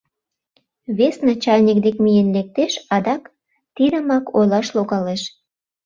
[0.97, 3.21] Вес начальник дек миен лектеш.— адак
[3.75, 5.21] тидымак ойлаш логалеш.